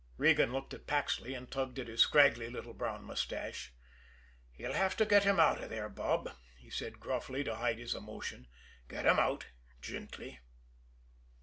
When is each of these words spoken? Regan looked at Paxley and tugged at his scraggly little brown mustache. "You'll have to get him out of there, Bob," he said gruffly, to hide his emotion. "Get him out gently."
Regan 0.17 0.51
looked 0.51 0.73
at 0.73 0.87
Paxley 0.87 1.35
and 1.35 1.51
tugged 1.51 1.77
at 1.77 1.87
his 1.87 2.01
scraggly 2.01 2.49
little 2.49 2.73
brown 2.73 3.03
mustache. 3.03 3.71
"You'll 4.57 4.73
have 4.73 4.97
to 4.97 5.05
get 5.05 5.25
him 5.25 5.39
out 5.39 5.61
of 5.63 5.69
there, 5.69 5.89
Bob," 5.89 6.31
he 6.57 6.71
said 6.71 6.99
gruffly, 6.99 7.43
to 7.43 7.57
hide 7.57 7.77
his 7.77 7.93
emotion. 7.93 8.47
"Get 8.89 9.05
him 9.05 9.19
out 9.19 9.45
gently." 9.79 10.39